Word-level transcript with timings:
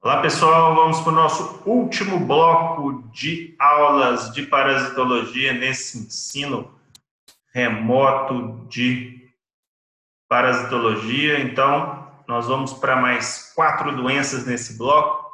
Olá, 0.00 0.22
pessoal. 0.22 0.76
Vamos 0.76 1.00
para 1.00 1.10
o 1.10 1.16
nosso 1.16 1.60
último 1.66 2.20
bloco 2.20 3.02
de 3.10 3.56
aulas 3.58 4.32
de 4.32 4.46
parasitologia 4.46 5.52
nesse 5.52 5.98
ensino 5.98 6.72
remoto 7.52 8.64
de 8.68 9.28
parasitologia. 10.28 11.40
Então, 11.40 12.12
nós 12.28 12.46
vamos 12.46 12.72
para 12.74 12.94
mais 12.94 13.52
quatro 13.56 13.90
doenças 13.96 14.46
nesse 14.46 14.78
bloco. 14.78 15.32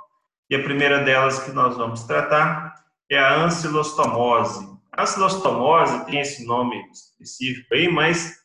E 0.48 0.56
a 0.56 0.62
primeira 0.62 1.04
delas 1.04 1.40
que 1.40 1.52
nós 1.52 1.76
vamos 1.76 2.04
tratar 2.04 2.74
é 3.10 3.18
a 3.18 3.34
ancilostomose. 3.44 4.66
A 4.90 5.02
ancilostomose 5.02 6.06
tem 6.06 6.20
esse 6.20 6.46
nome 6.46 6.82
específico 6.90 7.74
aí, 7.74 7.86
mas 7.86 8.42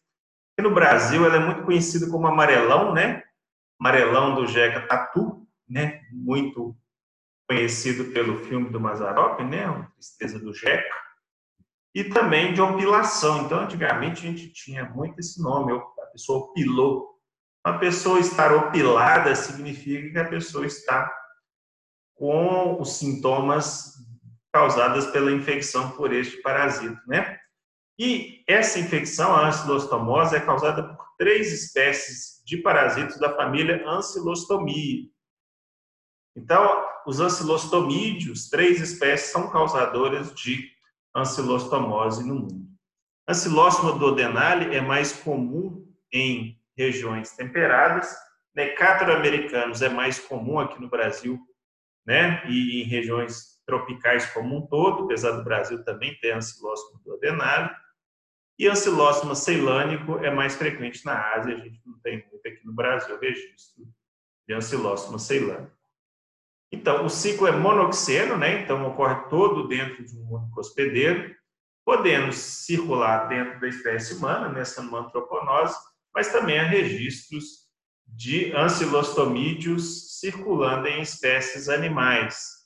no 0.60 0.72
Brasil 0.72 1.26
ela 1.26 1.38
é 1.38 1.40
muito 1.40 1.64
conhecida 1.64 2.12
como 2.12 2.28
amarelão, 2.28 2.94
né? 2.94 3.24
Amarelão 3.80 4.36
do 4.36 4.46
Jeca 4.48 4.86
Tatu 4.86 5.39
né, 5.70 6.02
muito 6.12 6.76
conhecido 7.48 8.12
pelo 8.12 8.44
filme 8.46 8.70
do 8.70 8.80
Mazarop, 8.80 9.41
né, 9.41 9.66
a 9.66 9.84
Tristeza 9.96 10.40
do 10.40 10.54
Jeca, 10.54 10.96
e 11.96 12.04
também 12.04 12.54
de 12.54 12.62
opilação. 12.62 13.44
Então, 13.44 13.62
antigamente 13.62 14.26
a 14.26 14.32
gente 14.32 14.50
tinha 14.50 14.86
muito 14.86 15.20
esse 15.20 15.41
nome, 15.41 15.74
a 15.74 16.05
pessoa 16.12 16.46
opilou. 16.46 17.20
Uma 17.66 17.77
pessoa 17.77 18.20
estar 18.20 18.54
opilada 18.54 19.36
significa 19.36 20.12
que 20.12 20.20
a 20.20 20.30
pessoa 20.30 20.66
está 20.66 21.12
com 22.16 22.80
os 22.80 22.98
sintomas 22.98 23.94
causados 24.52 25.08
pela 25.08 25.32
infecção 25.32 25.91
por 25.91 26.13
este 26.13 26.41
parasito, 26.41 26.99
né? 27.08 27.40
E 27.98 28.44
essa 28.48 28.80
infecção, 28.80 29.36
a 29.36 29.49
ancilostomose, 29.49 30.36
é 30.36 30.40
causada 30.40 30.96
por 30.96 31.05
três 31.18 31.52
espécies 31.52 32.41
de 32.46 32.58
parasitos 32.58 33.20
da 33.20 33.36
família 33.36 33.84
Ancilostomia. 33.86 35.05
Então, 36.39 36.85
os 37.05 37.20
ancilostomídeos, 37.20 38.49
três 38.49 38.79
espécies, 38.79 39.32
são 39.32 39.49
causadoras 39.49 40.34
de 40.34 40.71
ancilostomose 41.13 42.26
no 42.26 42.35
mundo. 42.35 42.70
Ancilóstoma 43.27 43.99
duodenale 43.99 44.73
é 44.73 44.79
mais 44.79 45.12
comum 45.12 45.85
em 46.13 46.57
regiões 46.77 47.35
temperadas. 47.35 48.15
Necator 48.55 49.09
americanos 49.09 49.81
é 49.81 49.90
mais 49.90 50.18
comum 50.18 50.59
aqui 50.59 50.81
no 50.81 50.90
Brasil, 50.90 51.37
né? 52.05 52.41
E 52.49 52.81
em 52.81 52.85
regiões 52.85 53.59
tropicais 53.65 54.26
como 54.27 54.57
um 54.57 54.65
todo, 54.65 55.03
apesar 55.03 55.31
do 55.31 55.43
Brasil 55.43 55.84
também 55.84 56.18
ter 56.20 56.31
ancilóstoma 56.31 57.01
duodenale. 57.03 57.70
E 58.57 58.65
ancilóstoma 58.65 59.35
ceilânico 59.35 60.20
é 60.20 60.31
mais 60.31 60.55
frequente 60.55 61.05
na 61.05 61.34
Ásia, 61.34 61.55
a 61.55 61.59
gente 61.59 61.81
não 61.85 61.99
tem 61.99 62.26
muito 62.31 62.48
aqui 62.48 62.65
no 62.65 62.74
Brasil 62.74 63.20
registro 63.20 63.85
de 64.47 64.53
ancilóstoma 64.53 65.19
ceilânico. 65.19 65.78
Então, 66.72 67.06
o 67.06 67.09
ciclo 67.09 67.47
é 67.47 67.51
monoxeno, 67.51 68.38
né? 68.38 68.62
então 68.62 68.85
ocorre 68.88 69.28
todo 69.29 69.67
dentro 69.67 70.06
de 70.06 70.16
um 70.17 70.35
único 70.35 70.59
hospedeiro, 70.59 71.35
podendo 71.84 72.31
circular 72.31 73.28
dentro 73.28 73.59
da 73.59 73.67
espécie 73.67 74.13
humana, 74.13 74.50
nessa 74.50 74.81
antroponose, 74.81 75.75
mas 76.13 76.31
também 76.31 76.59
há 76.59 76.63
registros 76.63 77.69
de 78.07 78.56
ancilostomídeos 78.56 80.19
circulando 80.19 80.88
em 80.88 81.01
espécies 81.01 81.69
animais. 81.69 82.59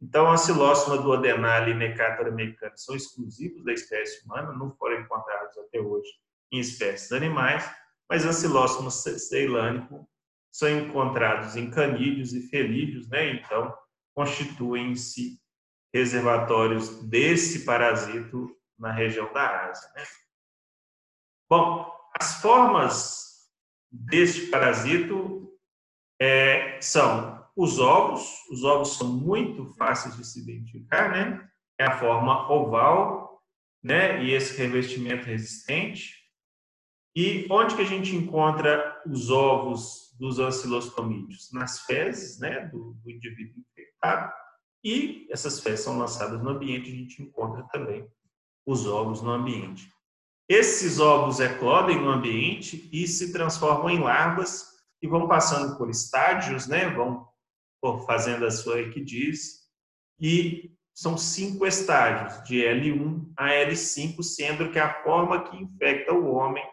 Então, 0.00 0.30
ancilóstoma 0.30 0.98
duodenale 0.98 1.72
e 1.72 1.74
Necator 1.74 2.26
americana 2.26 2.76
são 2.76 2.94
exclusivos 2.94 3.64
da 3.64 3.72
espécie 3.72 4.24
humana, 4.24 4.52
não 4.52 4.74
foram 4.76 5.00
encontrados 5.00 5.56
até 5.58 5.80
hoje 5.80 6.08
em 6.52 6.60
espécies 6.60 7.12
animais, 7.12 7.68
mas 8.08 8.24
ancilóstomo 8.24 8.90
ceilânico 8.90 10.08
são 10.56 10.70
encontrados 10.70 11.54
em 11.54 11.70
canídeos 11.70 12.32
e 12.32 12.48
felídeos, 12.48 13.06
né? 13.08 13.34
Então, 13.34 13.76
constituem-se 14.14 15.38
reservatórios 15.92 17.04
desse 17.04 17.66
parasito 17.66 18.56
na 18.78 18.90
região 18.90 19.30
da 19.34 19.68
Ásia. 19.68 19.90
Né? 19.94 20.02
Bom, 21.50 21.92
as 22.18 22.40
formas 22.40 23.50
deste 23.90 24.46
parasito 24.46 25.54
é, 26.18 26.80
são 26.80 27.46
os 27.54 27.78
ovos. 27.78 28.26
Os 28.50 28.64
ovos 28.64 28.96
são 28.96 29.08
muito 29.08 29.66
fáceis 29.74 30.16
de 30.16 30.26
se 30.26 30.40
identificar, 30.40 31.10
né? 31.10 31.46
É 31.78 31.84
a 31.84 31.98
forma 31.98 32.50
oval, 32.50 33.42
né? 33.84 34.24
E 34.24 34.32
esse 34.32 34.56
revestimento 34.56 35.26
resistente. 35.26 36.14
E 37.14 37.46
onde 37.50 37.76
que 37.76 37.82
a 37.82 37.86
gente 37.86 38.16
encontra 38.16 38.95
os 39.10 39.30
ovos 39.30 40.14
dos 40.18 40.38
ancilostomídeos 40.38 41.50
nas 41.52 41.80
fezes 41.80 42.38
né, 42.38 42.66
do, 42.68 42.94
do 43.02 43.10
indivíduo 43.10 43.62
infectado, 43.70 44.32
e 44.84 45.26
essas 45.30 45.60
fezes 45.60 45.80
são 45.80 45.98
lançadas 45.98 46.42
no 46.42 46.50
ambiente, 46.50 46.90
a 46.90 46.94
gente 46.94 47.22
encontra 47.22 47.62
também 47.64 48.08
os 48.64 48.86
ovos 48.86 49.20
no 49.20 49.30
ambiente. 49.30 49.90
Esses 50.48 51.00
ovos 51.00 51.40
eclodem 51.40 52.00
no 52.00 52.10
ambiente 52.10 52.88
e 52.92 53.06
se 53.06 53.32
transformam 53.32 53.90
em 53.90 53.98
larvas 53.98 54.64
e 55.02 55.08
vão 55.08 55.26
passando 55.26 55.76
por 55.76 55.90
estágios, 55.90 56.66
né? 56.66 56.88
vão 56.90 57.26
fazendo 58.06 58.46
a 58.46 58.50
sua 58.50 58.80
equidise, 58.80 59.66
e 60.20 60.72
são 60.94 61.18
cinco 61.18 61.66
estágios, 61.66 62.42
de 62.44 62.56
L1 62.56 63.30
a 63.36 63.48
L5, 63.48 64.22
sendo 64.22 64.70
que 64.70 64.78
a 64.78 65.02
forma 65.02 65.44
que 65.44 65.56
infecta 65.56 66.12
o 66.14 66.32
homem 66.32 66.64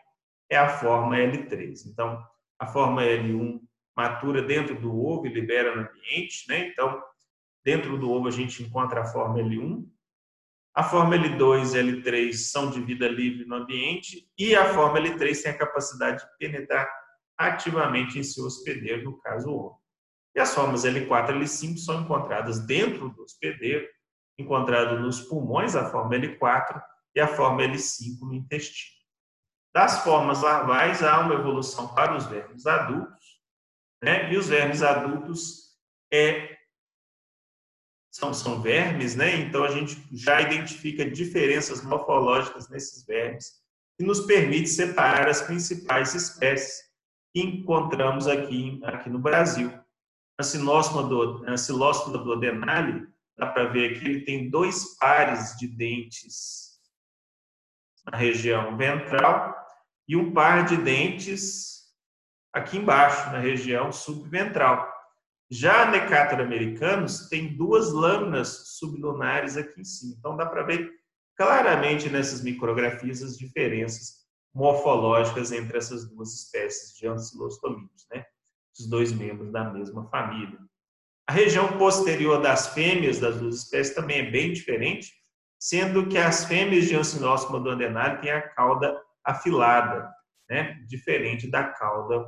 é 0.49 0.57
a 0.57 0.69
forma 0.69 1.17
L3. 1.17 1.85
Então, 1.87 2.23
a 2.59 2.67
forma 2.67 3.03
L1 3.03 3.59
matura 3.95 4.41
dentro 4.41 4.79
do 4.79 4.95
ovo 4.95 5.27
e 5.27 5.33
libera 5.33 5.75
no 5.75 5.81
ambiente, 5.81 6.47
né? 6.47 6.67
Então, 6.67 7.01
dentro 7.63 7.97
do 7.97 8.09
ovo 8.09 8.27
a 8.27 8.31
gente 8.31 8.63
encontra 8.63 9.01
a 9.01 9.05
forma 9.05 9.39
L1. 9.39 9.85
A 10.75 10.83
forma 10.83 11.15
L2 11.15 11.75
e 11.75 12.01
L3 12.01 12.33
são 12.33 12.71
de 12.71 12.81
vida 12.81 13.07
livre 13.07 13.45
no 13.45 13.55
ambiente 13.55 14.27
e 14.37 14.55
a 14.55 14.73
forma 14.73 14.99
L3 14.99 15.41
tem 15.41 15.51
a 15.51 15.57
capacidade 15.57 16.23
de 16.23 16.37
penetrar 16.39 16.89
ativamente 17.37 18.17
em 18.17 18.23
seu 18.23 18.45
hospedeiro, 18.45 19.03
no 19.03 19.19
caso 19.19 19.49
o 19.49 19.65
ovo. 19.65 19.83
E 20.35 20.39
as 20.39 20.53
formas 20.53 20.83
L4 20.83 21.29
e 21.29 21.43
L5 21.43 21.77
são 21.77 22.01
encontradas 22.01 22.65
dentro 22.65 23.09
do 23.09 23.21
hospedeiro, 23.21 23.87
encontrado 24.37 24.99
nos 24.99 25.21
pulmões, 25.21 25.75
a 25.75 25.91
forma 25.91 26.15
L4, 26.15 26.81
e 27.15 27.19
a 27.19 27.27
forma 27.27 27.61
L5 27.61 28.21
no 28.21 28.33
intestino. 28.33 29.02
Das 29.73 30.03
formas 30.03 30.43
larvais, 30.43 31.01
há 31.01 31.19
uma 31.21 31.33
evolução 31.33 31.87
para 31.95 32.15
os 32.15 32.27
vermes 32.27 32.67
adultos, 32.67 33.41
né? 34.03 34.31
e 34.31 34.37
os 34.37 34.47
vermes 34.47 34.83
adultos 34.83 35.75
é, 36.11 36.55
são, 38.11 38.31
são 38.35 38.61
vermes, 38.61 39.15
né? 39.15 39.35
então 39.37 39.63
a 39.63 39.71
gente 39.71 39.99
já 40.11 40.39
identifica 40.41 41.09
diferenças 41.09 41.83
morfológicas 41.83 42.69
nesses 42.69 43.03
vermes, 43.03 43.63
que 43.97 44.05
nos 44.05 44.19
permite 44.21 44.69
separar 44.69 45.27
as 45.27 45.41
principais 45.41 46.13
espécies 46.13 46.83
que 47.33 47.41
encontramos 47.41 48.27
aqui, 48.27 48.79
aqui 48.83 49.09
no 49.09 49.17
Brasil. 49.17 49.73
A 50.39 50.43
do, 51.01 51.43
do 52.23 52.33
adenale, 52.33 53.07
dá 53.35 53.47
para 53.47 53.69
ver 53.69 53.95
aqui, 53.95 54.05
ele 54.05 54.21
tem 54.21 54.51
dois 54.51 54.95
pares 54.99 55.57
de 55.57 55.67
dentes 55.67 56.79
na 58.05 58.17
região 58.17 58.77
ventral 58.77 59.62
e 60.07 60.15
um 60.15 60.33
par 60.33 60.65
de 60.65 60.77
dentes 60.77 61.83
aqui 62.53 62.77
embaixo, 62.77 63.31
na 63.31 63.39
região 63.39 63.91
subventral. 63.91 64.91
Já 65.49 65.89
Necator 65.89 66.39
americanos 66.39 67.27
tem 67.29 67.55
duas 67.55 67.91
lâminas 67.91 68.77
sublunares 68.77 69.57
aqui 69.57 69.81
em 69.81 69.85
cima. 69.85 70.15
Então 70.17 70.37
dá 70.37 70.45
para 70.45 70.63
ver 70.63 70.89
claramente 71.35 72.09
nessas 72.09 72.43
micrografias 72.43 73.21
as 73.21 73.37
diferenças 73.37 74.23
morfológicas 74.53 75.51
entre 75.51 75.77
essas 75.77 76.07
duas 76.07 76.33
espécies 76.33 76.95
de 76.97 77.07
ancilostomídeos, 77.07 78.05
né? 78.11 78.25
Os 78.77 78.87
dois 78.87 79.11
membros 79.11 79.51
da 79.51 79.71
mesma 79.71 80.07
família. 80.09 80.57
A 81.27 81.33
região 81.33 81.77
posterior 81.77 82.41
das 82.41 82.67
fêmeas 82.73 83.19
das 83.19 83.37
duas 83.37 83.55
espécies 83.55 83.95
também 83.95 84.19
é 84.19 84.31
bem 84.31 84.53
diferente, 84.53 85.11
sendo 85.59 86.07
que 86.07 86.17
as 86.17 86.45
fêmeas 86.45 86.85
de 86.85 86.95
Ancilostoma 86.95 87.59
duodenale 87.59 88.19
têm 88.21 88.31
a 88.31 88.41
cauda 88.41 88.99
afilada, 89.25 90.11
né? 90.49 90.73
diferente 90.87 91.49
da 91.49 91.63
cauda 91.63 92.25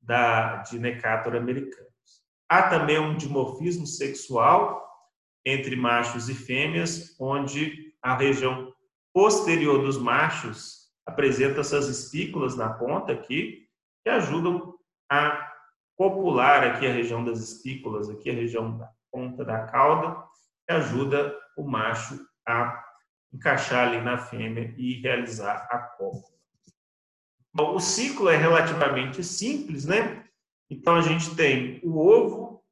da, 0.00 0.56
de 0.58 0.78
Necator 0.78 1.34
americanos. 1.34 1.86
Há 2.48 2.64
também 2.64 2.98
um 2.98 3.16
dimorfismo 3.16 3.86
sexual 3.86 4.84
entre 5.44 5.76
machos 5.76 6.28
e 6.28 6.34
fêmeas, 6.34 7.16
onde 7.20 7.94
a 8.02 8.16
região 8.16 8.72
posterior 9.12 9.80
dos 9.80 9.96
machos 9.96 10.86
apresenta 11.06 11.60
essas 11.60 11.88
espículas 11.88 12.56
na 12.56 12.72
ponta 12.72 13.12
aqui, 13.12 13.68
que 14.02 14.10
ajudam 14.10 14.74
a 15.10 15.52
copular 15.96 16.62
aqui 16.62 16.86
a 16.86 16.92
região 16.92 17.24
das 17.24 17.38
espículas, 17.38 18.10
aqui 18.10 18.30
a 18.30 18.34
região 18.34 18.76
da 18.76 18.90
ponta 19.10 19.44
da 19.44 19.66
cauda, 19.66 20.22
que 20.66 20.74
ajuda 20.74 21.34
o 21.56 21.64
macho 21.64 22.18
a 22.46 22.84
encaixar 23.32 23.88
ali 23.88 24.00
na 24.00 24.18
fêmea 24.18 24.74
e 24.76 25.00
realizar 25.00 25.66
a 25.70 25.78
cópula. 25.78 26.36
O 27.58 27.80
ciclo 27.80 28.28
é 28.28 28.36
relativamente 28.36 29.24
simples, 29.24 29.86
né? 29.86 30.24
Então 30.70 30.96
a 30.96 31.00
gente 31.00 31.34
tem 31.34 31.80
o 31.82 31.98
ovo, 31.98 32.62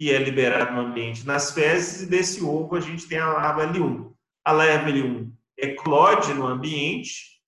e 0.00 0.10
é 0.10 0.18
liberado 0.18 0.72
no 0.72 0.80
ambiente 0.80 1.26
nas 1.26 1.52
fezes, 1.52 2.02
e 2.02 2.06
desse 2.06 2.42
ovo 2.42 2.76
a 2.76 2.80
gente 2.80 3.08
tem 3.08 3.18
a 3.18 3.32
larva 3.32 3.66
L1. 3.66 4.12
A 4.44 4.52
larva 4.52 4.90
L1 4.90 5.32
eclode 5.56 6.32
no 6.34 6.46
ambiente 6.46 7.40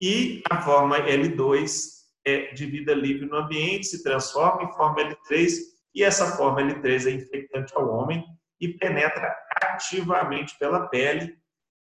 e 0.00 0.42
a 0.48 0.62
forma 0.62 0.98
L2 1.00 1.96
é 2.24 2.52
de 2.52 2.66
vida 2.66 2.94
livre 2.94 3.26
no 3.26 3.36
ambiente, 3.36 3.86
se 3.86 4.02
transforma 4.02 4.64
em 4.64 4.72
forma 4.72 5.02
L3 5.02 5.50
e 5.94 6.02
essa 6.02 6.36
forma 6.36 6.62
L3 6.62 7.06
é 7.06 7.10
infectante 7.10 7.72
ao 7.74 7.88
homem 7.88 8.24
e 8.60 8.68
penetra 8.68 9.34
ativamente 9.62 10.56
pela 10.58 10.86
pele. 10.88 11.36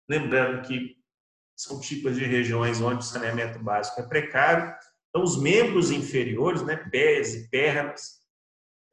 Lembrando 0.09 0.61
que 0.67 0.97
são 1.55 1.79
tipos 1.79 2.15
de 2.15 2.25
regiões 2.25 2.81
onde 2.81 2.99
o 2.99 3.07
saneamento 3.07 3.59
básico 3.59 4.01
é 4.01 4.03
precário. 4.03 4.73
Então, 5.09 5.23
os 5.23 5.39
membros 5.39 5.91
inferiores, 5.91 6.63
né, 6.63 6.75
pés 6.75 7.35
e 7.35 7.49
pernas, 7.49 8.21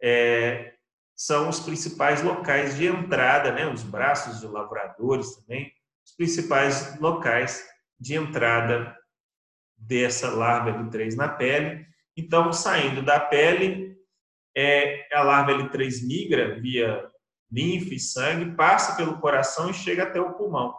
é, 0.03 0.75
são 1.17 1.49
os 1.49 1.61
principais 1.61 2.23
locais 2.23 2.77
de 2.77 2.87
entrada, 2.87 3.53
né, 3.53 3.67
os 3.67 3.83
braços 3.83 4.41
dos 4.41 4.51
lavradores 4.51 5.37
também, 5.37 5.73
os 6.05 6.15
principais 6.15 6.99
locais 7.01 7.67
de 7.99 8.15
entrada 8.15 8.97
dessa 9.77 10.31
larva 10.31 10.73
L3 10.73 11.15
na 11.17 11.29
pele. 11.29 11.87
Então, 12.17 12.53
saindo 12.53 13.03
da 13.03 13.19
pele, 13.19 13.97
é, 14.57 15.07
a 15.15 15.23
larva 15.23 15.53
L3 15.53 16.07
migra 16.07 16.61
via 16.61 17.09
linfa 17.51 17.95
e 17.95 17.99
sangue, 17.99 18.55
passa 18.55 18.97
pelo 18.97 19.19
coração 19.19 19.71
e 19.71 19.75
chega 19.75 20.05
até 20.05 20.21
o 20.21 20.35
pulmão. 20.35 20.75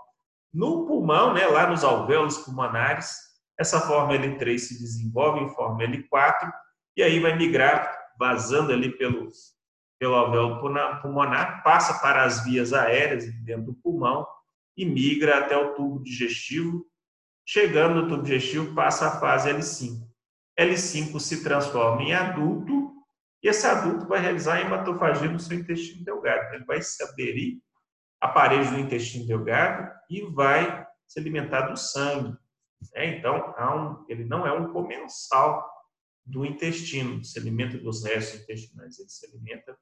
No 0.53 0.85
pulmão, 0.85 1.33
né, 1.33 1.47
lá 1.47 1.67
nos 1.69 1.83
alvéolos 1.83 2.37
pulmonares, 2.39 3.15
essa 3.57 3.79
forma 3.81 4.13
L3 4.13 4.57
se 4.57 4.79
desenvolve 4.79 5.39
em 5.39 5.49
forma 5.49 5.83
L4 5.83 6.51
e 6.97 7.03
aí 7.03 7.19
vai 7.19 7.37
migrar 7.37 7.95
vazando 8.19 8.73
ali 8.73 8.89
pelo, 8.97 9.29
pelo 9.99 10.15
alvéolo 10.15 10.59
pulmonar, 11.01 11.63
passa 11.63 12.01
para 12.01 12.23
as 12.23 12.43
vias 12.43 12.73
aéreas 12.73 13.25
dentro 13.43 13.67
do 13.67 13.73
pulmão 13.75 14.27
e 14.75 14.85
migra 14.85 15.39
até 15.39 15.55
o 15.55 15.73
tubo 15.73 16.03
digestivo. 16.03 16.85
Chegando 17.45 18.01
no 18.01 18.07
tubo 18.07 18.23
digestivo, 18.23 18.75
passa 18.75 19.07
a 19.07 19.19
fase 19.19 19.49
L5. 19.49 20.07
L5 20.59 21.19
se 21.19 21.43
transforma 21.43 22.01
em 22.03 22.13
adulto 22.13 22.93
e 23.43 23.47
esse 23.47 23.65
adulto 23.65 24.07
vai 24.07 24.19
realizar 24.19 24.55
a 24.55 24.61
hematofagia 24.61 25.29
no 25.29 25.39
seu 25.39 25.57
intestino 25.57 26.03
delgado. 26.03 26.53
Ele 26.53 26.65
vai 26.65 26.81
se 26.81 27.01
aderir 27.03 27.59
parede 28.27 28.69
do 28.69 28.79
intestino 28.79 29.25
delgado 29.25 29.91
e 30.09 30.21
vai 30.21 30.85
se 31.07 31.19
alimentar 31.19 31.61
do 31.67 31.77
sangue. 31.77 32.37
É, 32.93 33.05
então, 33.17 33.53
um, 33.59 34.05
ele 34.09 34.25
não 34.25 34.45
é 34.45 34.51
um 34.51 34.71
comensal 34.71 35.69
do 36.25 36.45
intestino, 36.45 37.23
se 37.23 37.37
alimenta 37.39 37.77
dos 37.77 38.03
restos 38.03 38.41
intestinais, 38.41 38.99
ele 38.99 39.09
se 39.09 39.25
alimenta 39.25 39.77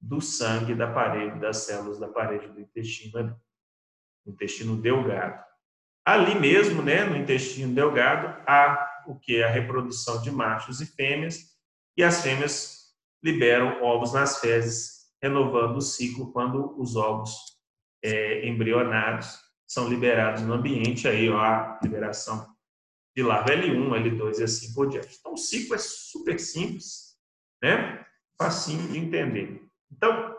do 0.00 0.20
sangue 0.20 0.74
da 0.74 0.92
parede, 0.92 1.38
das 1.40 1.58
células 1.58 1.98
da 1.98 2.08
parede 2.08 2.48
do 2.48 2.60
intestino, 2.60 3.40
intestino 4.26 4.76
delgado. 4.76 5.42
Ali 6.04 6.38
mesmo, 6.38 6.82
né, 6.82 7.04
no 7.04 7.16
intestino 7.16 7.74
delgado, 7.74 8.42
há 8.46 9.02
o 9.06 9.18
que? 9.18 9.42
A 9.42 9.48
reprodução 9.48 10.20
de 10.20 10.30
machos 10.30 10.80
e 10.80 10.86
fêmeas, 10.86 11.54
e 11.96 12.02
as 12.02 12.22
fêmeas 12.22 12.94
liberam 13.22 13.82
ovos 13.82 14.12
nas 14.12 14.40
fezes, 14.40 15.06
renovando 15.22 15.76
o 15.76 15.82
ciclo 15.82 16.32
quando 16.32 16.78
os 16.78 16.96
ovos 16.96 17.53
é, 18.04 18.46
embrionados 18.46 19.40
são 19.66 19.88
liberados 19.88 20.42
no 20.42 20.52
ambiente, 20.52 21.08
aí 21.08 21.28
ó, 21.30 21.40
a 21.40 21.80
liberação 21.82 22.46
de 23.16 23.22
larva 23.22 23.50
L1, 23.54 23.88
L2 23.88 24.40
e 24.40 24.44
assim 24.44 24.74
por 24.74 24.88
diante. 24.88 25.16
Então, 25.18 25.32
o 25.32 25.38
ciclo 25.38 25.74
é 25.74 25.78
super 25.78 26.38
simples, 26.38 27.16
né? 27.62 28.04
facinho 28.36 28.88
de 28.88 28.98
entender. 28.98 29.62
Então, 29.90 30.36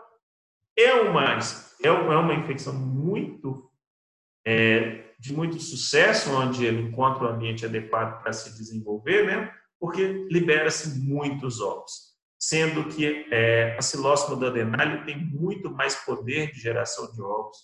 é 0.78 0.94
uma, 0.94 1.38
é 1.82 1.90
uma 1.90 2.34
infecção 2.34 2.74
muito 2.74 3.70
é, 4.46 5.14
de 5.18 5.32
muito 5.32 5.58
sucesso, 5.58 6.30
onde 6.30 6.64
ele 6.64 6.82
encontra 6.82 7.24
o 7.24 7.28
ambiente 7.28 7.64
adequado 7.64 8.22
para 8.22 8.32
se 8.32 8.56
desenvolver, 8.56 9.26
né? 9.26 9.52
porque 9.80 10.26
libera-se 10.30 11.00
muitos 11.00 11.60
ovos 11.60 12.05
sendo 12.38 12.88
que 12.88 13.26
é, 13.30 13.76
a 13.76 13.82
Silósoma 13.82 14.36
dandenale 14.36 15.04
tem 15.04 15.16
muito 15.16 15.70
mais 15.70 15.94
poder 15.94 16.52
de 16.52 16.60
geração 16.60 17.10
de 17.12 17.20
ovos 17.22 17.56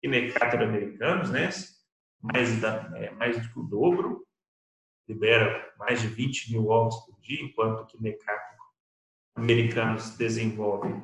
que 0.00 0.08
Necátor 0.08 0.62
americanos, 0.62 1.30
né? 1.30 1.50
mais, 2.24 2.58
da, 2.60 2.90
é, 2.96 3.10
mais 3.10 3.38
do 3.40 3.52
que 3.52 3.58
o 3.58 3.62
dobro, 3.62 4.26
libera 5.06 5.72
mais 5.78 6.00
de 6.00 6.08
20 6.08 6.52
mil 6.52 6.68
ovos 6.68 6.96
por 7.04 7.20
dia, 7.20 7.42
enquanto 7.42 7.86
que 7.86 8.02
Necátor 8.02 8.54
americanos 9.36 10.16
desenvolvem 10.16 11.02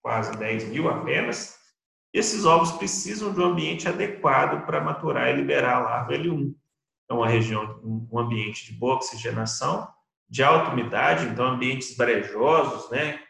quase 0.00 0.36
10 0.38 0.68
mil 0.68 0.88
apenas. 0.88 1.58
Esses 2.12 2.44
ovos 2.44 2.72
precisam 2.72 3.32
de 3.32 3.40
um 3.40 3.46
ambiente 3.46 3.88
adequado 3.88 4.64
para 4.64 4.80
maturar 4.80 5.28
e 5.28 5.36
liberar 5.36 5.76
a 5.76 5.80
larva 5.80 6.12
L1. 6.12 6.54
É 7.10 7.14
uma 7.14 7.28
região, 7.28 7.80
um 7.82 8.18
ambiente 8.18 8.66
de 8.66 8.78
boa 8.78 8.96
oxigenação, 8.96 9.88
de 10.28 10.42
alta 10.42 10.72
umidade, 10.72 11.26
então 11.26 11.46
ambientes 11.46 11.96
brejosos, 11.96 12.90
né, 12.90 13.20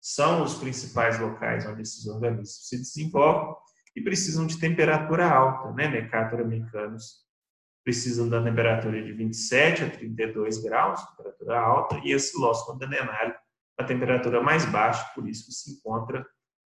são 0.00 0.42
os 0.42 0.54
principais 0.54 1.18
locais 1.18 1.66
onde 1.66 1.82
esses 1.82 2.06
organismos 2.06 2.68
se 2.68 2.78
desenvolvem 2.78 3.54
e 3.94 4.00
precisam 4.00 4.46
de 4.46 4.58
temperatura 4.58 5.28
alta, 5.28 5.72
né, 5.72 5.88
Mercator 5.88 6.40
americanos 6.40 7.26
precisam 7.84 8.28
da 8.28 8.42
temperatura 8.42 9.00
de 9.00 9.12
27 9.12 9.84
a 9.84 9.90
32 9.90 10.58
graus, 10.62 11.00
temperatura 11.10 11.60
alta, 11.60 12.00
e 12.02 12.10
esse 12.10 12.36
Loscon 12.36 12.76
danenário 12.78 13.34
a 13.78 13.84
temperatura 13.84 14.42
mais 14.42 14.64
baixa, 14.64 15.04
por 15.14 15.28
isso 15.28 15.52
se 15.52 15.72
encontra 15.72 16.26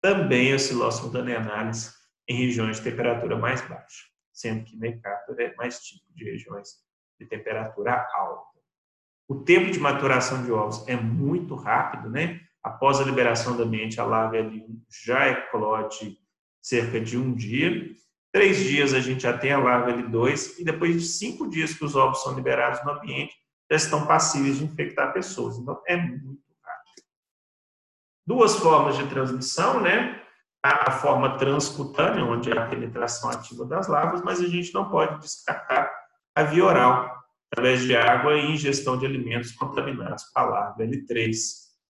também 0.00 0.55
o 0.55 0.58
Silócio 0.58 1.11
danenalis 1.11 1.93
em 2.28 2.37
regiões 2.37 2.78
de 2.78 2.84
temperatura 2.84 3.37
mais 3.37 3.61
baixa, 3.61 4.05
sendo 4.32 4.64
que 4.64 4.76
Mercator 4.76 5.38
é 5.40 5.55
mais 5.56 5.78
tipo 5.81 6.05
de 6.14 6.25
regiões 6.25 6.69
de 7.20 7.26
temperatura 7.26 8.06
alta. 8.14 8.56
O 9.28 9.34
tempo 9.34 9.70
de 9.70 9.81
maturação 9.81 10.44
de 10.44 10.52
ovos 10.52 10.87
é 10.87 10.96
muito 10.96 11.55
rápido, 11.55 12.08
né? 12.08 12.40
Após 12.62 13.00
a 13.00 13.05
liberação 13.05 13.56
do 13.56 13.62
ambiente, 13.62 14.00
a 14.00 14.05
larva 14.05 14.37
L1 14.37 14.67
já 15.05 15.28
eclode 15.28 16.19
cerca 16.61 17.00
de 17.00 17.17
um 17.17 17.34
dia. 17.34 17.90
Três 18.32 18.58
dias 18.58 18.93
a 18.93 19.00
gente 19.00 19.23
já 19.23 19.37
tem 19.37 19.52
a 19.52 19.58
larva 19.58 19.93
L2 19.93 20.58
e 20.58 20.64
depois 20.64 20.94
de 20.94 21.06
cinco 21.06 21.49
dias 21.49 21.73
que 21.73 21.84
os 21.84 21.96
ovos 21.96 22.23
são 22.23 22.34
liberados 22.34 22.84
no 22.84 22.93
ambiente, 22.93 23.34
já 23.70 23.76
estão 23.76 24.06
passíveis 24.06 24.58
de 24.58 24.64
infectar 24.64 25.12
pessoas. 25.12 25.56
Então, 25.58 25.81
é 25.87 25.96
muito 25.96 26.43
rápido. 26.62 27.05
Duas 28.26 28.56
formas 28.56 28.96
de 28.96 29.06
transmissão, 29.08 29.80
né? 29.80 30.21
A 30.62 30.90
forma 30.90 31.38
transcutânea, 31.38 32.25
onde 32.25 32.50
é 32.50 32.59
a 32.59 32.66
penetração 32.66 33.30
ativa 33.30 33.64
das 33.64 33.87
larvas, 33.87 34.23
mas 34.23 34.40
a 34.40 34.49
gente 34.49 34.75
não 34.75 34.90
pode 34.90 35.21
descartar 35.21 35.90
a 36.35 36.42
via 36.42 36.64
oral, 36.64 37.15
através 37.53 37.83
de 37.83 37.97
água 37.97 38.37
e 38.37 38.53
ingestão 38.53 38.99
de 38.99 39.07
alimentos 39.07 39.53
contaminados 39.53 40.25
larva 40.37 40.85
L3. 40.85 41.33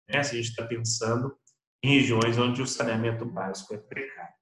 Né? 0.09 0.23
Se 0.23 0.33
a 0.33 0.37
gente 0.37 0.51
está 0.51 0.65
pensando 0.67 1.37
em 1.83 1.99
regiões 2.01 2.39
onde 2.39 2.63
o 2.63 2.67
saneamento 2.67 3.25
básico 3.25 3.75
é 3.75 3.79
precário. 3.79 4.35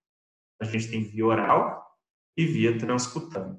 A 0.61 0.65
gente 0.65 0.89
tem 0.89 1.03
via 1.03 1.27
oral 1.27 1.85
e 2.37 2.47
via 2.47 2.79
transcutânea. 2.79 3.59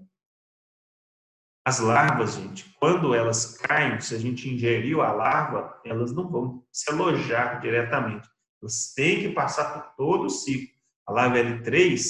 As 1.67 1.79
larvas, 1.79 2.35
gente, 2.35 2.75
quando 2.79 3.13
elas 3.13 3.57
caem, 3.57 3.99
se 3.99 4.13
a 4.13 4.19
gente 4.19 4.47
ingeriu 4.47 5.01
a 5.01 5.11
larva, 5.11 5.81
elas 5.83 6.13
não 6.13 6.29
vão 6.29 6.65
se 6.71 6.91
alojar 6.91 7.59
diretamente. 7.59 8.27
Elas 8.61 8.93
têm 8.93 9.21
que 9.21 9.29
passar 9.29 9.73
por 9.73 9.95
todo 9.95 10.25
o 10.25 10.29
ciclo. 10.29 10.75
A 11.07 11.11
larva 11.11 11.37
L3, 11.37 12.07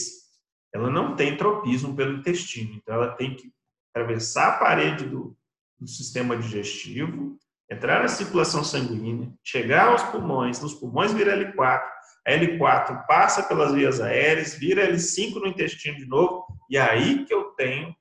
ela 0.74 0.90
não 0.90 1.16
tem 1.16 1.38
tropismo 1.38 1.96
pelo 1.96 2.18
intestino, 2.18 2.74
então 2.76 2.96
ela 2.96 3.16
tem 3.16 3.36
que 3.36 3.54
atravessar 3.96 4.50
a 4.50 4.58
parede 4.58 5.06
do, 5.06 5.38
do 5.80 5.88
sistema 5.88 6.36
digestivo, 6.36 7.40
entrar 7.72 8.02
na 8.02 8.10
circulação 8.10 8.62
sanguínea, 8.62 9.34
chegar 9.42 9.88
aos 9.88 10.04
pulmões, 10.04 10.60
nos 10.60 10.74
pulmões 10.74 11.14
vira 11.14 11.36
L4, 11.36 11.82
a 12.28 12.32
L4 12.32 13.08
passa 13.08 13.44
pelas 13.44 13.74
vias 13.74 14.02
aéreas, 14.02 14.56
vira 14.56 14.92
L5 14.92 15.36
no 15.36 15.48
intestino 15.48 15.98
de 15.98 16.06
novo, 16.06 16.46
e 16.70 16.78
aí 16.78 17.24
que 17.26 17.34
eu 17.34 17.46
tenho 17.52 17.96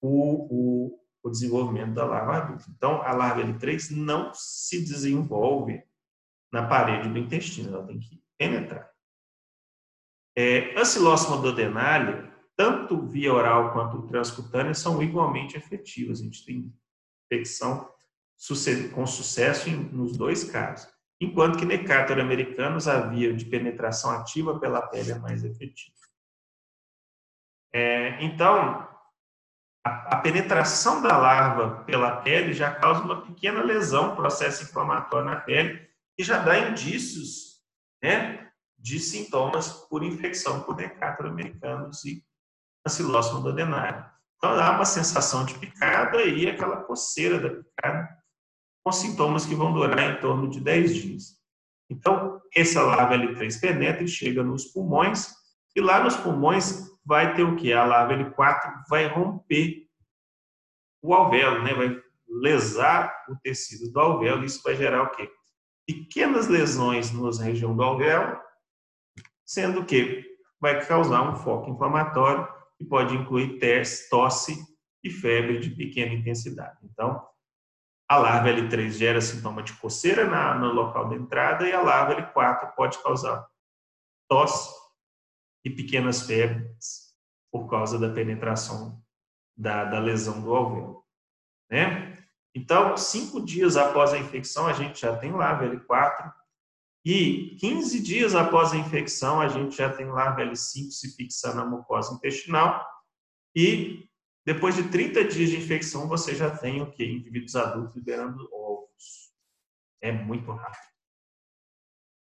o, 0.00 0.90
o, 0.90 1.00
o 1.24 1.30
desenvolvimento 1.30 1.94
da 1.94 2.04
larva 2.04 2.36
adulta. 2.36 2.64
Então, 2.68 3.02
a 3.02 3.12
larva 3.12 3.42
L3 3.42 3.90
não 3.90 4.32
se 4.32 4.84
desenvolve 4.84 5.82
na 6.52 6.66
parede 6.68 7.08
do 7.08 7.18
intestino, 7.18 7.74
ela 7.74 7.86
tem 7.86 7.98
que 7.98 8.22
penetrar. 8.38 8.88
É, 10.36 10.74
duodenale, 11.40 12.33
tanto 12.56 13.06
via 13.06 13.32
oral 13.32 13.72
quanto 13.72 14.06
transcutânea, 14.06 14.74
são 14.74 15.02
igualmente 15.02 15.56
efetivas. 15.56 16.20
A 16.20 16.24
gente 16.24 16.44
tem 16.44 16.72
infecção 17.30 17.88
com 18.94 19.06
sucesso 19.06 19.70
nos 19.70 20.16
dois 20.16 20.44
casos, 20.44 20.92
enquanto 21.20 21.58
que 21.58 21.64
Necator 21.64 22.18
americanos 22.18 22.88
a 22.88 23.00
via 23.06 23.32
de 23.32 23.44
penetração 23.44 24.10
ativa 24.10 24.58
pela 24.58 24.82
pele 24.82 25.12
é 25.12 25.18
mais 25.18 25.44
efetiva. 25.44 25.96
É, 27.72 28.22
então, 28.22 28.88
a, 29.84 30.16
a, 30.16 30.20
penetração 30.20 31.02
da 31.02 31.16
larva 31.16 31.84
pela 31.84 32.22
pele 32.22 32.52
já 32.52 32.72
causa 32.74 33.02
uma 33.02 33.22
pequena 33.22 33.62
lesão, 33.62 34.14
processo 34.14 34.64
inflamatório 34.64 35.26
na 35.26 35.36
pele, 35.36 35.88
e 36.16 36.22
já 36.22 36.38
dá 36.38 36.58
indícios 36.58 37.60
né, 38.02 38.50
de 38.78 39.00
sintomas 39.00 39.72
por 39.88 40.04
infecção 40.04 40.62
por 40.62 40.76
decátero 40.76 41.28
americanos 41.28 42.04
e 42.04 42.24
ancilóstomo 42.86 43.42
duodenário. 43.42 44.04
Então, 44.36 44.56
dá 44.56 44.72
uma 44.72 44.84
sensação 44.84 45.44
de 45.44 45.54
picada 45.58 46.22
e 46.22 46.48
aquela 46.48 46.76
coceira 46.76 47.38
da 47.38 47.50
picada, 47.50 48.08
com 48.84 48.92
sintomas 48.92 49.46
que 49.46 49.54
vão 49.54 49.72
durar 49.72 50.10
em 50.10 50.20
torno 50.20 50.50
de 50.50 50.60
10 50.60 50.94
dias. 50.94 51.22
Então, 51.90 52.40
essa 52.54 52.82
larva 52.82 53.16
L3 53.16 53.60
penetra 53.60 54.04
e 54.04 54.08
chega 54.08 54.42
nos 54.42 54.66
pulmões, 54.66 55.34
e 55.74 55.80
lá 55.80 56.02
nos 56.04 56.16
pulmões 56.16 56.90
vai 57.04 57.34
ter 57.34 57.42
o 57.42 57.56
que? 57.56 57.72
A 57.72 57.84
larva 57.84 58.14
L4 58.14 58.82
vai 58.88 59.06
romper 59.06 59.88
o 61.02 61.14
alvéolo, 61.14 61.62
né? 61.62 61.74
vai 61.74 62.00
lesar 62.28 63.24
o 63.28 63.36
tecido 63.36 63.90
do 63.92 64.00
alvéolo, 64.00 64.44
isso 64.44 64.62
vai 64.62 64.76
gerar 64.76 65.02
o 65.02 65.10
quê? 65.10 65.30
Pequenas 65.86 66.48
lesões 66.48 67.12
na 67.12 67.44
região 67.44 67.76
do 67.76 67.82
alvéolo, 67.82 68.38
sendo 69.44 69.84
que 69.84 70.24
vai 70.60 70.84
causar 70.86 71.22
um 71.22 71.36
foco 71.36 71.70
inflamatório 71.70 72.48
que 72.78 72.84
pode 72.84 73.14
incluir 73.14 73.58
tosse 74.10 74.56
e 75.02 75.10
febre 75.10 75.58
de 75.58 75.70
pequena 75.70 76.14
intensidade. 76.14 76.78
Então, 76.82 77.26
a 78.08 78.16
larva 78.16 78.48
L3 78.50 78.90
gera 78.90 79.20
sintoma 79.20 79.62
de 79.62 79.72
coceira 79.74 80.26
na, 80.26 80.54
no 80.54 80.72
local 80.72 81.08
da 81.08 81.16
entrada 81.16 81.66
e 81.66 81.72
a 81.72 81.80
larva 81.80 82.14
L4 82.14 82.74
pode 82.74 83.02
causar 83.02 83.46
tosse 84.28 84.74
e 85.64 85.70
pequenas 85.70 86.22
febres 86.22 87.14
por 87.50 87.68
causa 87.68 87.98
da 87.98 88.12
penetração 88.12 89.02
da, 89.56 89.84
da 89.84 89.98
lesão 89.98 90.40
do 90.42 90.54
alvéolo. 90.54 91.04
Né? 91.70 92.18
Então, 92.54 92.96
cinco 92.96 93.44
dias 93.44 93.76
após 93.76 94.12
a 94.12 94.18
infecção, 94.18 94.66
a 94.66 94.72
gente 94.72 95.00
já 95.00 95.16
tem 95.16 95.32
larva 95.32 95.66
L4 95.66 96.32
e 97.04 97.56
15 97.60 98.00
dias 98.00 98.34
após 98.34 98.72
a 98.72 98.76
infecção, 98.76 99.40
a 99.40 99.48
gente 99.48 99.76
já 99.76 99.92
tem 99.92 100.06
larva 100.06 100.42
L5 100.42 100.90
se 100.90 101.14
fixando 101.14 101.56
na 101.56 101.66
mucosa 101.66 102.14
intestinal 102.14 102.84
e 103.54 104.08
depois 104.46 104.74
de 104.74 104.88
30 104.88 105.24
dias 105.24 105.50
de 105.50 105.56
infecção, 105.56 106.06
você 106.06 106.34
já 106.34 106.50
tem 106.50 106.82
o 106.82 106.90
que? 106.90 107.04
Indivíduos 107.04 107.56
adultos 107.56 107.96
liberando 107.96 108.48
ovos. 108.52 109.32
É 110.02 110.12
muito 110.12 110.50
rápido. 110.50 110.92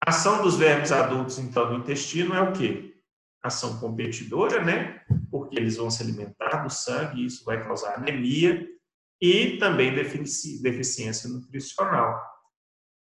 A 0.06 0.10
ação 0.10 0.42
dos 0.42 0.56
vermes 0.56 0.92
adultos, 0.92 1.38
então, 1.38 1.70
no 1.70 1.80
intestino 1.80 2.34
é 2.34 2.42
o 2.42 2.54
quê? 2.54 2.96
Ação 3.42 3.78
competidora, 3.80 4.64
né? 4.64 5.04
Porque 5.30 5.58
eles 5.58 5.76
vão 5.76 5.92
se 5.92 6.02
alimentar 6.02 6.64
do 6.64 6.70
sangue, 6.70 7.26
isso 7.26 7.44
vai 7.44 7.62
causar 7.62 7.96
anemia 7.96 8.70
e 9.22 9.58
também 9.58 9.94
deficiência 9.94 11.30
nutricional. 11.30 12.22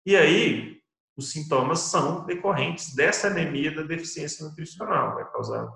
E 0.05 0.17
aí, 0.17 0.82
os 1.17 1.31
sintomas 1.31 1.81
são 1.81 2.25
decorrentes 2.25 2.95
dessa 2.95 3.29
anemia 3.29 3.75
da 3.75 3.83
deficiência 3.83 4.47
nutricional. 4.47 5.15
Vai 5.15 5.31
causar? 5.31 5.71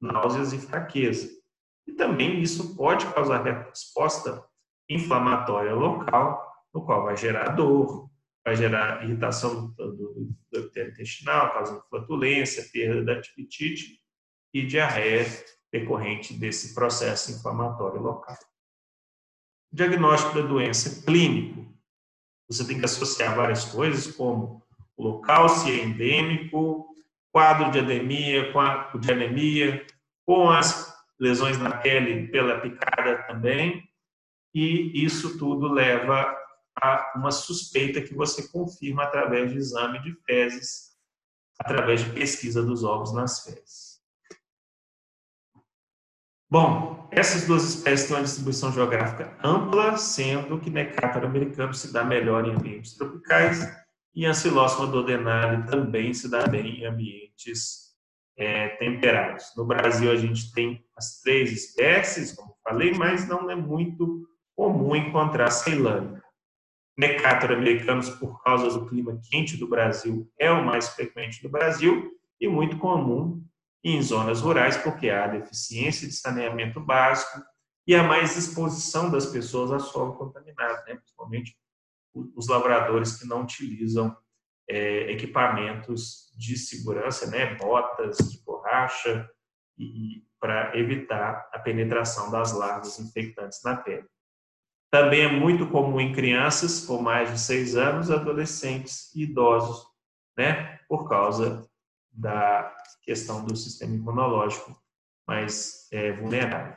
Náuseas 0.00 0.52
e 0.52 0.58
fraqueza. 0.58 1.28
E 1.86 1.92
também 1.92 2.42
isso 2.42 2.76
pode 2.76 3.06
causar 3.06 3.42
resposta 3.42 4.44
inflamatória 4.88 5.74
local, 5.74 6.44
no 6.74 6.84
qual 6.84 7.04
vai 7.04 7.16
gerar 7.16 7.50
dor, 7.50 8.10
vai 8.44 8.54
gerar 8.54 9.04
irritação 9.04 9.72
do, 9.72 10.34
epitélio 10.52 10.92
intestinal, 10.92 11.52
causando 11.52 11.82
flatulência, 11.88 12.68
perda 12.72 13.04
da 13.04 13.12
apetite 13.14 14.00
e 14.52 14.66
diarreia 14.66 15.26
decorrente 15.72 16.34
desse 16.34 16.74
processo 16.74 17.32
inflamatório 17.32 18.00
local. 18.00 18.36
Diagnóstico 19.72 20.36
da 20.36 20.46
doença 20.46 21.04
clínico. 21.04 21.66
Você 22.48 22.66
tem 22.66 22.78
que 22.78 22.84
associar 22.84 23.34
várias 23.34 23.64
coisas, 23.64 24.06
como 24.14 24.65
local, 24.98 25.48
se 25.48 25.70
é 25.70 25.84
endêmico, 25.84 26.86
quadro 27.32 27.70
de 27.70 27.78
anemia, 27.78 28.52
quadro 28.52 28.98
de 28.98 29.12
anemia, 29.12 29.86
com 30.24 30.48
as 30.50 30.94
lesões 31.20 31.58
na 31.58 31.76
pele 31.76 32.28
pela 32.28 32.60
picada 32.60 33.22
também, 33.26 33.86
e 34.54 35.04
isso 35.04 35.38
tudo 35.38 35.68
leva 35.68 36.34
a 36.80 37.12
uma 37.16 37.30
suspeita 37.30 38.00
que 38.00 38.14
você 38.14 38.48
confirma 38.48 39.04
através 39.04 39.52
de 39.52 39.58
exame 39.58 40.02
de 40.02 40.14
fezes, 40.24 40.96
através 41.58 42.04
de 42.04 42.10
pesquisa 42.10 42.62
dos 42.62 42.84
ovos 42.84 43.12
nas 43.12 43.44
fezes. 43.44 43.96
Bom, 46.48 47.08
essas 47.10 47.46
duas 47.46 47.64
espécies 47.64 48.06
têm 48.06 48.16
uma 48.16 48.22
distribuição 48.22 48.72
geográfica 48.72 49.36
ampla, 49.42 49.96
sendo 49.96 50.60
que 50.60 50.70
Necápara 50.70 51.26
americano 51.26 51.74
se 51.74 51.92
dá 51.92 52.04
melhor 52.04 52.46
em 52.46 52.54
ambientes 52.54 52.94
tropicais 52.94 53.85
e 54.16 54.24
Ancilóstoma 54.24 54.90
dodenale 54.90 55.66
também 55.66 56.14
se 56.14 56.30
dá 56.30 56.46
bem 56.46 56.80
em 56.80 56.86
ambientes 56.86 57.94
é, 58.34 58.70
temperados. 58.70 59.52
No 59.54 59.66
Brasil, 59.66 60.10
a 60.10 60.16
gente 60.16 60.50
tem 60.52 60.82
as 60.96 61.20
três 61.20 61.52
espécies, 61.52 62.32
como 62.32 62.56
falei, 62.64 62.94
mas 62.94 63.28
não 63.28 63.50
é 63.50 63.54
muito 63.54 64.26
comum 64.56 64.96
encontrar 64.96 65.50
ceilânica. 65.50 66.24
Necátor 66.96 67.52
americanos, 67.52 68.08
por 68.08 68.42
causa 68.42 68.70
do 68.70 68.86
clima 68.86 69.20
quente 69.30 69.54
do 69.58 69.68
Brasil, 69.68 70.26
é 70.40 70.50
o 70.50 70.64
mais 70.64 70.88
frequente 70.88 71.42
do 71.42 71.50
Brasil 71.50 72.10
e 72.40 72.48
muito 72.48 72.78
comum 72.78 73.44
em 73.84 74.00
zonas 74.00 74.40
rurais, 74.40 74.78
porque 74.78 75.10
há 75.10 75.26
deficiência 75.26 76.08
de 76.08 76.14
saneamento 76.14 76.80
básico 76.80 77.42
e 77.86 77.94
há 77.94 78.02
mais 78.02 78.34
exposição 78.34 79.10
das 79.10 79.26
pessoas 79.26 79.70
a 79.70 79.78
solo 79.78 80.14
contaminado, 80.14 80.86
né? 80.86 80.94
principalmente 80.94 81.54
os 82.34 82.48
lavradores 82.48 83.16
que 83.18 83.26
não 83.26 83.42
utilizam 83.42 84.16
é, 84.68 85.12
equipamentos 85.12 86.32
de 86.36 86.56
segurança, 86.56 87.26
né, 87.30 87.54
botas 87.54 88.16
de 88.30 88.42
borracha, 88.44 89.28
e, 89.78 90.24
para 90.40 90.76
evitar 90.78 91.48
a 91.52 91.58
penetração 91.58 92.30
das 92.30 92.52
larvas 92.52 92.98
infectantes 92.98 93.62
na 93.64 93.76
pele. 93.76 94.06
Também 94.90 95.22
é 95.22 95.32
muito 95.32 95.68
comum 95.68 96.00
em 96.00 96.12
crianças 96.12 96.84
com 96.84 97.00
mais 97.00 97.32
de 97.32 97.40
seis 97.40 97.76
anos, 97.76 98.10
adolescentes 98.10 99.14
e 99.14 99.24
idosos, 99.24 99.86
né, 100.36 100.78
por 100.88 101.08
causa 101.08 101.68
da 102.10 102.74
questão 103.02 103.44
do 103.44 103.56
sistema 103.56 103.94
imunológico 103.94 104.76
mais 105.26 105.88
é, 105.92 106.12
vulnerável. 106.12 106.76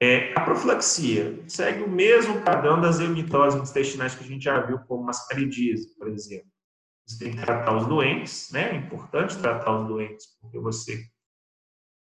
É, 0.00 0.34
a 0.34 0.42
profilaxia 0.42 1.42
segue 1.48 1.82
o 1.82 1.88
mesmo 1.88 2.42
padrão 2.42 2.80
das 2.80 3.00
eumitoses 3.00 3.68
intestinais 3.68 4.14
que 4.14 4.24
a 4.24 4.26
gente 4.26 4.44
já 4.44 4.60
viu, 4.60 4.78
como 4.80 5.08
as 5.08 5.26
caridíase, 5.26 5.94
por 5.96 6.08
exemplo. 6.08 6.50
Você 7.06 7.24
tem 7.24 7.34
que 7.34 7.40
tratar 7.40 7.76
os 7.76 7.86
doentes, 7.86 8.50
né? 8.50 8.72
É 8.72 8.76
importante 8.76 9.38
tratar 9.38 9.80
os 9.80 9.88
doentes, 9.88 10.26
porque 10.40 10.58
você 10.58 11.08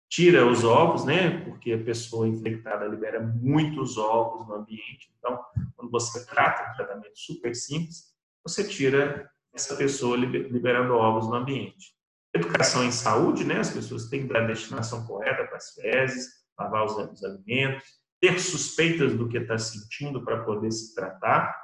tira 0.09 0.45
os 0.45 0.63
ovos, 0.63 1.05
né? 1.05 1.41
Porque 1.45 1.73
a 1.73 1.83
pessoa 1.83 2.27
infectada 2.27 2.85
libera 2.85 3.21
muitos 3.21 3.97
ovos 3.97 4.47
no 4.47 4.55
ambiente. 4.55 5.13
Então, 5.17 5.39
quando 5.75 5.91
você 5.91 6.25
trata 6.25 6.71
um 6.71 6.75
tratamento 6.75 7.17
super 7.17 7.55
simples, 7.55 8.13
você 8.43 8.67
tira 8.67 9.29
essa 9.53 9.75
pessoa 9.75 10.17
liberando 10.17 10.95
ovos 10.95 11.27
no 11.27 11.35
ambiente. 11.35 11.95
Educação 12.33 12.83
em 12.83 12.91
saúde, 12.91 13.45
né? 13.45 13.59
As 13.59 13.69
pessoas 13.69 14.09
têm 14.09 14.27
que 14.27 14.33
dar 14.33 14.43
a 14.43 14.47
destinação 14.47 15.05
correta 15.05 15.45
para 15.45 15.57
as 15.57 15.73
fezes, 15.73 16.44
lavar 16.57 16.85
os, 16.85 16.95
os 16.97 17.24
alimentos, 17.24 17.83
ter 18.21 18.39
suspeitas 18.39 19.13
do 19.13 19.27
que 19.27 19.38
está 19.38 19.57
sentindo 19.57 20.24
para 20.24 20.43
poder 20.43 20.71
se 20.71 20.95
tratar 20.95 21.55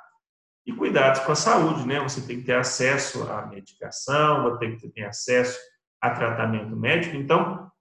e 0.65 0.74
cuidados 0.74 1.21
com 1.21 1.31
a 1.31 1.36
saúde, 1.36 1.88
né? 1.88 2.00
Você 2.01 2.21
tem 2.21 2.39
que 2.39 2.45
ter 2.45 2.55
acesso 2.55 3.24
à 3.31 3.45
medicação, 3.48 4.43
você 4.43 4.60
tem 4.60 4.77
que 4.77 4.89
ter 4.89 5.05
acesso 5.05 5.57
a 6.01 6.12
tratamento 6.12 6.75
médico. 6.75 7.15
Então, 7.15 7.71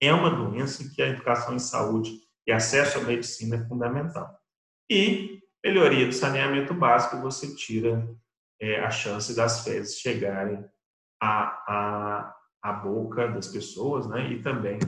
é 0.00 0.12
uma 0.12 0.30
doença 0.30 0.82
em 0.82 0.88
que 0.90 1.02
a 1.02 1.08
educação 1.08 1.54
em 1.54 1.58
saúde 1.58 2.12
e 2.46 2.52
acesso 2.52 2.98
à 2.98 3.02
medicina 3.02 3.56
é 3.56 3.68
fundamental. 3.68 4.38
E 4.90 5.40
melhoria 5.64 6.06
do 6.06 6.12
saneamento 6.12 6.72
básico, 6.72 7.20
você 7.20 7.54
tira 7.54 8.08
é, 8.60 8.80
a 8.80 8.90
chance 8.90 9.34
das 9.34 9.64
fezes 9.64 9.98
chegarem 9.98 10.64
à, 11.20 12.34
à, 12.62 12.72
boca 12.72 13.28
das 13.28 13.48
pessoas, 13.48 14.08
né? 14.08 14.30
E 14.32 14.42
também 14.42 14.78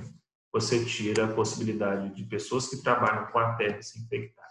você 0.53 0.85
tira 0.85 1.25
a 1.25 1.35
possibilidade 1.35 2.15
de 2.15 2.25
pessoas 2.25 2.69
que 2.69 2.83
trabalham 2.83 3.27
com 3.27 3.39
a 3.39 3.55
terra 3.55 3.81
se 3.83 4.01
infectar. 4.01 4.51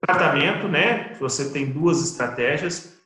Tratamento, 0.00 0.66
né? 0.66 1.14
Você 1.14 1.52
tem 1.52 1.70
duas 1.70 2.02
estratégias. 2.02 2.98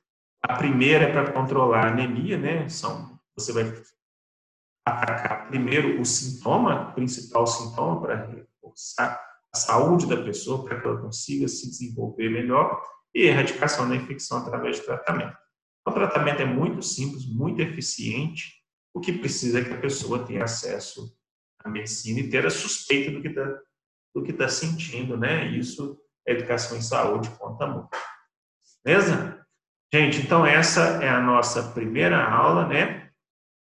A 0.43 0.57
primeira 0.57 1.05
é 1.05 1.13
para 1.13 1.33
controlar 1.33 1.87
a 1.87 1.89
anemia, 1.89 2.39
né? 2.39 2.69
São, 2.69 3.19
você 3.37 3.53
vai 3.53 3.65
atacar 4.87 5.49
primeiro 5.49 6.01
o 6.01 6.05
sintoma, 6.05 6.91
o 6.91 6.95
principal 6.95 7.47
sintoma, 7.47 8.01
para 8.01 8.27
reforçar 8.27 9.21
a 9.53 9.57
saúde 9.57 10.07
da 10.07 10.23
pessoa, 10.23 10.65
para 10.65 10.81
que 10.81 10.87
ela 10.87 11.01
consiga 11.01 11.49
se 11.49 11.69
desenvolver 11.69 12.29
melhor, 12.29 12.81
e 13.15 13.23
erradicação 13.23 13.89
da 13.89 13.97
infecção 13.97 14.39
através 14.39 14.77
de 14.77 14.83
tratamento. 14.83 15.37
O 15.87 15.93
tratamento 15.93 16.43
é 16.43 16.47
muito 16.47 16.83
simples, 16.83 17.27
muito 17.27 17.61
eficiente. 17.61 18.55
O 18.93 19.01
que 19.01 19.13
precisa 19.13 19.61
é 19.61 19.65
que 19.65 19.73
a 19.73 19.81
pessoa 19.81 20.25
tenha 20.25 20.45
acesso 20.45 21.15
à 21.65 21.69
medicina 21.69 22.21
e 22.21 22.31
ter 22.31 22.47
a 22.47 22.51
suspeita 22.51 23.11
do 23.11 23.23
que 23.23 23.29
está 23.29 23.59
do 24.15 24.23
que 24.23 24.33
tá 24.33 24.49
sentindo, 24.49 25.17
né? 25.17 25.49
Isso 25.49 25.99
educação 26.25 26.77
em 26.77 26.83
saúde 26.83 27.29
conta 27.31 27.67
muito. 27.67 27.89
Beleza? 28.85 29.45
Gente, 29.93 30.21
então 30.21 30.47
essa 30.47 31.03
é 31.03 31.09
a 31.09 31.21
nossa 31.21 31.73
primeira 31.73 32.25
aula, 32.25 32.69
né? 32.69 33.05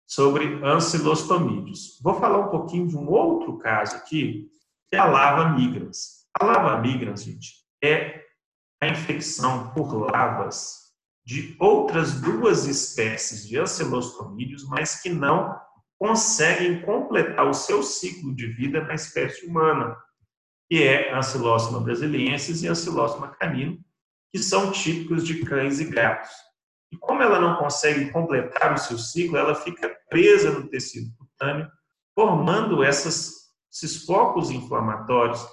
sobre 0.10 0.60
ancilostomídeos. 0.66 2.00
Vou 2.02 2.20
falar 2.20 2.40
um 2.40 2.50
pouquinho 2.50 2.88
de 2.88 2.98
um 2.98 3.08
outro 3.08 3.60
caso 3.60 3.96
aqui, 3.96 4.50
que 4.90 4.96
é 4.96 5.00
a 5.00 5.06
lava 5.06 5.50
migrans. 5.50 6.26
A 6.40 6.44
lava 6.44 6.82
migrans, 6.82 7.24
gente, 7.24 7.54
é 7.84 8.24
a 8.82 8.88
infecção 8.88 9.72
por 9.72 9.94
lavas 9.94 10.90
de 11.24 11.56
outras 11.60 12.20
duas 12.20 12.66
espécies 12.66 13.48
de 13.48 13.60
ancilostomídeos, 13.60 14.68
mas 14.68 15.00
que 15.00 15.10
não 15.10 15.56
conseguem 16.00 16.82
completar 16.82 17.46
o 17.46 17.54
seu 17.54 17.84
ciclo 17.84 18.34
de 18.34 18.48
vida 18.48 18.82
na 18.86 18.94
espécie 18.96 19.46
humana, 19.46 19.98
que 20.70 20.82
é 20.82 21.14
Ancilóstoma 21.14 21.82
brasiliensis 21.82 22.64
e 22.64 22.68
Ancilóstoma 22.68 23.36
canino, 23.36 23.78
que 24.32 24.40
são 24.40 24.72
típicos 24.72 25.28
de 25.28 25.44
cães 25.44 25.80
e 25.82 25.86
gatos. 25.86 26.32
E 26.92 26.98
como 26.98 27.22
ela 27.22 27.40
não 27.40 27.58
consegue 27.58 28.10
completar 28.12 28.74
o 28.74 28.78
seu 28.78 28.98
ciclo, 28.98 29.38
ela 29.38 29.54
fica 29.54 29.94
presa 30.10 30.52
no 30.52 30.70
tecido 30.70 31.14
cutâneo, 31.18 31.70
formando 32.16 32.82
essas, 32.82 33.52
esses 33.72 34.06
focos 34.06 34.50
inflamatórios 34.50 35.46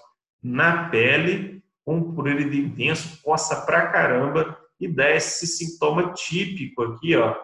na 0.42 0.88
pele, 0.88 1.64
com 1.84 1.96
um 1.96 2.14
prurido 2.14 2.54
intenso, 2.54 3.20
coça 3.22 3.64
pra 3.66 3.88
caramba 3.88 4.56
e 4.78 4.86
dá 4.86 5.10
esse 5.10 5.46
sintoma 5.46 6.12
típico 6.12 6.82
aqui, 6.82 7.16
ó, 7.16 7.36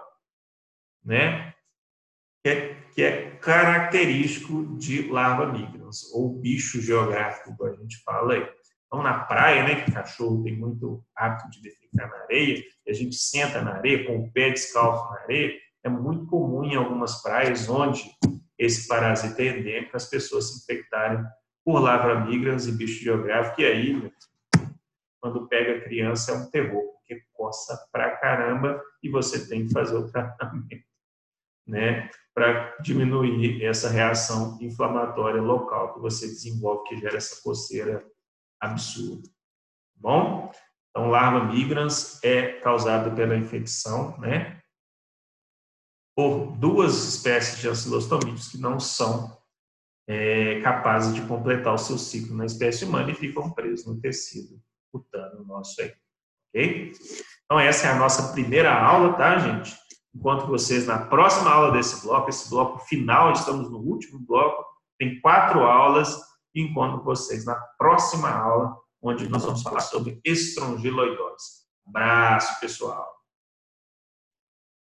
né? 1.05 1.53
Que 2.43 2.49
é, 2.49 2.75
que 2.93 3.03
é 3.03 3.31
característico 3.37 4.77
de 4.77 5.09
larva 5.09 5.53
migrans, 5.53 6.13
ou 6.13 6.41
bicho 6.41 6.81
geográfico, 6.81 7.65
a 7.65 7.73
gente 7.73 8.03
fala 8.03 8.35
aí. 8.35 8.49
Então, 8.87 9.03
na 9.03 9.21
praia, 9.21 9.63
né, 9.63 9.85
que 9.85 9.91
cachorro 9.91 10.43
tem 10.43 10.55
muito 10.55 11.03
hábito 11.17 11.51
de 11.51 11.63
defecar 11.63 12.11
na 12.11 12.25
areia, 12.25 12.63
e 12.87 12.91
a 12.91 12.93
gente 12.93 13.15
senta 13.15 13.63
na 13.63 13.77
areia, 13.77 14.05
com 14.05 14.19
o 14.19 14.33
pé 14.33 14.51
descalço 14.51 15.11
na 15.11 15.21
areia, 15.21 15.59
é 15.83 15.89
muito 15.89 16.27
comum 16.27 16.65
em 16.65 16.77
algumas 16.77 17.23
praias 17.23 17.69
onde 17.69 18.05
esse 18.59 18.87
parasita 18.87 19.43
é 19.43 19.59
endêmico, 19.59 19.97
as 19.97 20.09
pessoas 20.09 20.53
se 20.53 20.63
infectarem 20.63 21.25
por 21.65 21.81
lavra 21.81 22.25
migrans 22.25 22.67
e 22.67 22.73
bicho 22.73 23.03
geográfico, 23.03 23.61
e 23.61 23.65
aí, 23.65 24.13
quando 25.21 25.49
pega 25.49 25.81
criança, 25.81 26.33
é 26.33 26.35
um 26.35 26.51
terror, 26.51 26.83
porque 26.99 27.23
coça 27.33 27.77
pra 27.91 28.17
caramba 28.17 28.83
e 29.03 29.09
você 29.09 29.49
tem 29.49 29.67
que 29.67 29.73
fazer 29.73 29.97
o 29.97 30.07
tratamento, 30.13 30.85
né, 31.67 32.11
para 32.35 32.77
diminuir 32.79 33.63
essa 33.63 33.89
reação 33.89 34.59
inflamatória 34.61 35.41
local 35.41 35.95
que 35.95 36.01
você 36.01 36.27
desenvolve, 36.27 36.89
que 36.89 36.99
gera 36.99 37.17
essa 37.17 37.43
coceira 37.43 38.05
absurdo. 38.61 39.29
Bom, 39.95 40.51
então 40.91 41.11
larva 41.11 41.45
migrans 41.45 42.23
é 42.23 42.61
causada 42.61 43.15
pela 43.15 43.37
infecção, 43.37 44.19
né? 44.19 44.61
Por 46.17 46.57
duas 46.57 47.05
espécies 47.05 47.59
de 47.61 47.69
ancilostomídeos 47.69 48.49
que 48.49 48.59
não 48.59 48.79
são 48.79 49.37
é, 50.09 50.61
capazes 50.61 51.15
de 51.15 51.23
completar 51.27 51.75
o 51.75 51.79
seu 51.79 51.97
ciclo 51.97 52.37
na 52.37 52.45
espécie 52.45 52.85
humana 52.85 53.11
e 53.11 53.15
ficam 53.15 53.51
presos 53.51 53.87
no 53.87 54.01
tecido 54.01 54.61
cutâneo 54.93 55.45
nosso 55.45 55.81
aí, 55.81 55.95
ok? 56.49 56.93
Então 57.45 57.59
essa 57.59 57.87
é 57.87 57.91
a 57.91 57.99
nossa 57.99 58.33
primeira 58.33 58.75
aula, 58.75 59.15
tá, 59.15 59.39
gente? 59.39 59.75
Enquanto 60.15 60.47
vocês 60.47 60.87
na 60.87 61.07
próxima 61.07 61.51
aula 61.51 61.73
desse 61.73 62.03
bloco, 62.03 62.29
esse 62.29 62.51
bloco 62.51 62.79
final, 62.81 63.33
estamos 63.33 63.71
no 63.71 63.79
último 63.79 64.19
bloco, 64.19 64.65
tem 64.99 65.21
quatro 65.21 65.61
aulas 65.61 66.19
e 66.55 66.63
encontro 66.63 67.03
vocês 67.03 67.45
na 67.45 67.55
próxima 67.79 68.31
aula, 68.31 68.77
onde 69.03 69.29
nós 69.29 69.45
vamos 69.45 69.63
falar 69.63 69.81
sobre 69.81 70.21
estrongiloidose. 70.25 71.63
Abraço, 71.87 72.61
pessoal! 72.61 73.22